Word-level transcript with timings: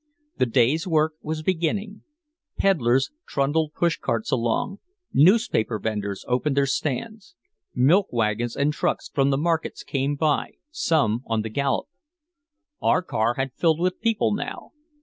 The 0.37 0.47
day's 0.47 0.87
work 0.87 1.13
was 1.21 1.43
beginning. 1.43 2.01
Peddlers 2.57 3.11
trundled 3.27 3.75
push 3.75 3.99
carts 3.99 4.31
along, 4.31 4.79
newspaper 5.13 5.77
vendors 5.77 6.25
opened 6.27 6.57
their 6.57 6.65
stands, 6.65 7.35
milk 7.75 8.07
wagons 8.11 8.55
and 8.55 8.73
trucks 8.73 9.09
from 9.09 9.29
the 9.29 9.37
markets 9.37 9.83
came 9.83 10.15
by, 10.15 10.53
some 10.71 11.21
on 11.27 11.43
the 11.43 11.49
gallop. 11.49 11.85
Our 12.81 13.03
car 13.03 13.35
had 13.35 13.53
filled 13.53 13.79
with 13.79 14.01
people 14.01 14.33
now. 14.33 14.71